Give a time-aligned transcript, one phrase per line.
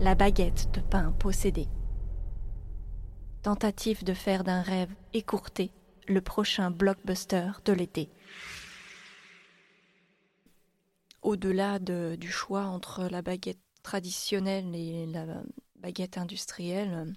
[0.00, 1.68] La baguette de pain possédée.
[3.42, 5.70] Tentative de faire d'un rêve écourté
[6.08, 8.10] le prochain blockbuster de l'été.
[11.22, 15.24] Au-delà de- du choix entre la baguette traditionnelle et la
[15.76, 17.12] baguette industrielle,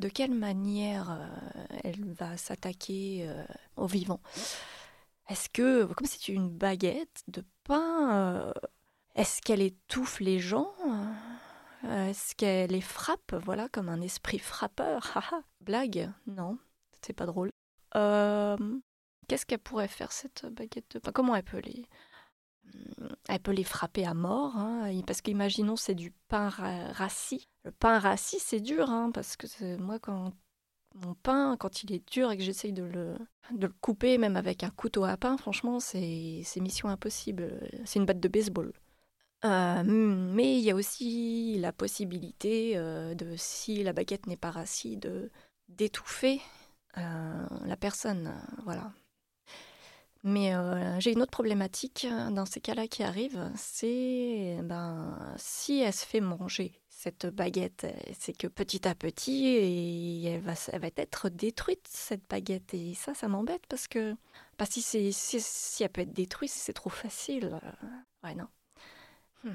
[0.00, 3.44] de quelle manière euh, elle va s'attaquer euh,
[3.76, 4.20] au vivant
[5.28, 8.52] Est-ce que, comme c'est une baguette de pain, euh,
[9.14, 10.72] est-ce qu'elle étouffe les gens?
[11.84, 15.18] Est-ce qu'elle les frappe, voilà, comme un esprit frappeur.
[15.60, 16.58] Blague Non,
[17.02, 17.50] c'est pas drôle.
[17.96, 18.56] Euh,
[19.28, 21.12] Qu'est-ce qu'elle pourrait faire cette baguette de pain?
[21.12, 21.84] Comment elle peut les
[22.98, 27.46] Hmm, elle peut les frapper à mort, hein, parce qu'imaginons c'est du pain ra- rassis.
[27.64, 30.32] Le pain rassis c'est dur, hein, parce que moi quand
[30.94, 33.14] mon pain, quand il est dur et que j'essaye de le,
[33.52, 37.58] de le couper, même avec un couteau à pain, franchement c'est mission impossible.
[37.86, 38.72] C'est une batte de baseball.
[39.44, 44.50] Euh, mais il y a aussi la possibilité euh, de, si la baguette n'est pas
[44.50, 45.30] rassis, de
[45.68, 46.40] d'étouffer
[46.96, 48.92] euh, la personne, voilà.
[50.24, 50.52] Mais
[50.98, 56.20] j'ai une autre problématique dans ces cas-là qui arrivent, c'est ben si elle se fait
[56.20, 57.86] manger cette baguette,
[58.18, 62.94] c'est que petit à petit, et elle va, elle va être détruite cette baguette et
[62.94, 64.16] ça, ça m'embête parce que
[64.58, 67.58] bah, si si, si elle peut être détruite, c'est trop facile.
[68.24, 68.48] ouais non.
[69.44, 69.54] Hmm.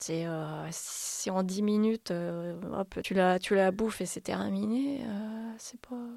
[0.00, 4.22] C'est euh, si en 10 minutes, euh, hop, tu la, tu la bouffes et c'est
[4.22, 6.08] terminé, euh, c'est pas.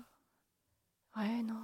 [1.17, 1.59] Ouais, non.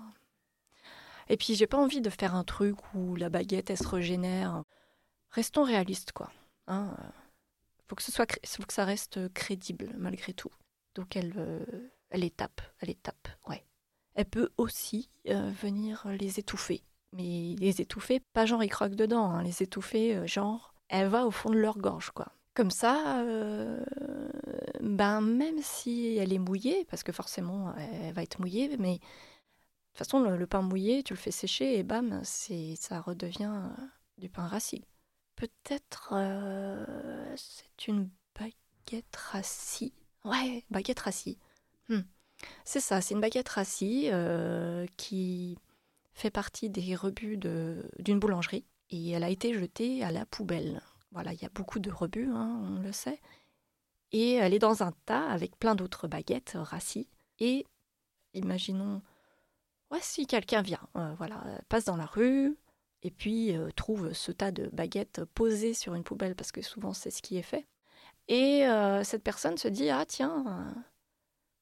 [1.30, 4.64] Et puis, j'ai pas envie de faire un truc où la baguette, elle se régénère.
[5.30, 6.30] Restons réalistes, quoi.
[6.68, 6.94] Hein,
[7.88, 10.52] faut que ce soit, faut que ça reste crédible, malgré tout.
[10.96, 11.34] Donc, elle,
[12.10, 13.66] elle les tape, elle les tape, ouais.
[14.16, 16.84] Elle peut aussi venir les étouffer.
[17.14, 21.32] Mais les étouffer, pas genre ils croquent dedans, hein, les étouffer, genre, elle va au
[21.32, 22.34] fond de leur gorge, quoi.
[22.56, 23.80] Comme ça, euh,
[24.82, 29.00] ben même si elle est mouillée, parce que forcément elle va être mouillée, mais de
[29.00, 33.54] toute façon le, le pain mouillé, tu le fais sécher et bam, c'est ça redevient
[33.54, 33.86] euh,
[34.18, 34.84] du pain rassis.
[35.38, 39.94] Peut-être euh, c'est une baguette rassis.
[40.26, 41.38] Ouais, baguette rassis.
[41.88, 42.02] Hmm.
[42.66, 44.10] C'est ça, c'est une baguette rassis
[44.98, 45.58] qui
[46.14, 50.82] fait partie des rebuts d'une boulangerie et elle a été jetée à la poubelle.
[51.12, 53.20] Voilà, il y a beaucoup de rebuts, hein, on le sait.
[54.12, 57.08] Et elle est dans un tas avec plein d'autres baguettes rassis.
[57.40, 57.66] Et
[58.34, 59.02] imaginons,
[59.92, 62.58] ouais, si quelqu'un vient, euh, voilà, passe dans la rue
[63.02, 66.94] et puis euh, trouve ce tas de baguettes posées sur une poubelle, parce que souvent
[66.94, 67.66] c'est ce qui est fait.
[68.28, 70.74] Et euh, cette personne se dit, ah tiens,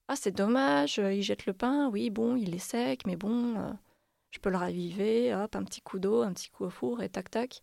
[0.07, 3.77] ah c'est dommage, il jette le pain, oui, bon, il est sec, mais bon,
[4.37, 7.09] je peux le raviver, hop, un petit coup d'eau, un petit coup au four, et
[7.09, 7.61] tac tac.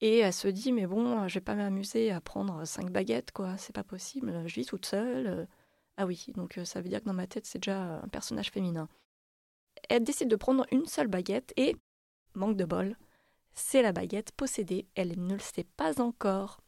[0.00, 3.56] Et elle se dit, mais bon, je vais pas m'amuser à prendre cinq baguettes, quoi,
[3.56, 5.48] c'est pas possible, je vis toute seule.
[5.96, 8.50] Ah oui, donc euh, ça veut dire que dans ma tête, c'est déjà un personnage
[8.50, 8.88] féminin.
[9.88, 11.76] Elle décide de prendre une seule baguette et,
[12.34, 12.96] manque de bol,
[13.54, 16.60] c'est la baguette possédée, elle ne le sait pas encore.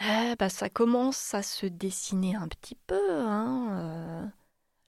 [0.00, 3.68] Eh bah, ça commence à se dessiner un petit peu, hein.
[3.72, 4.26] euh,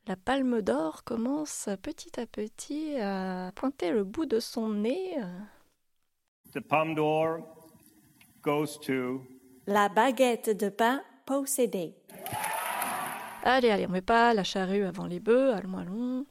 [0.06, 5.14] La palme d'or commence petit à petit à pointer le bout de son nez.
[5.22, 5.40] euh.
[6.54, 7.40] The palm d'or
[8.42, 9.22] goes to
[9.66, 11.94] La baguette de pain possédée.
[13.44, 16.26] Allez, allez, on met pas la charrue avant les bœufs, allons, allons.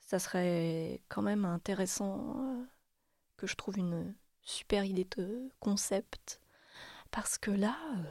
[0.00, 2.64] Ça serait quand même intéressant euh,
[3.36, 6.39] que je trouve une super idée de concept.
[7.10, 8.02] Parce que là, euh,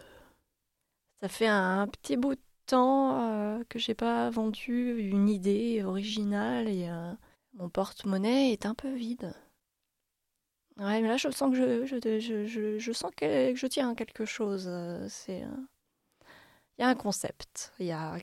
[1.22, 6.68] ça fait un petit bout de temps euh, que j'ai pas vendu une idée originale
[6.68, 7.14] et euh,
[7.54, 9.34] mon porte-monnaie est un peu vide.
[10.78, 13.96] Ouais, mais là, je sens que je, je, je, je, sens que, je tiens à
[13.96, 14.70] quelque chose.
[15.10, 15.44] C'est.
[16.78, 18.18] il y a un concept, il y a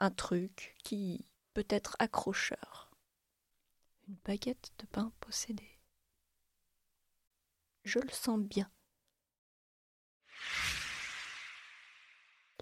[0.00, 2.90] un truc qui peut être accrocheur.
[4.08, 5.78] Une baguette de pain possédée.
[7.84, 8.70] Je le sens bien.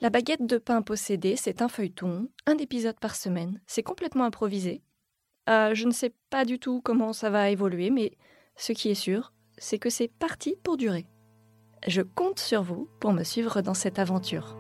[0.03, 3.61] La baguette de pain possédée, c'est un feuilleton, un épisode par semaine.
[3.69, 4.83] C'est complètement improvisé.
[5.49, 8.19] Euh, je ne sais pas du tout comment ça va évoluer, mais
[8.57, 11.07] ce qui est sûr, c'est que c'est parti pour durer.
[11.87, 14.57] Je compte sur vous pour me suivre dans cette aventure.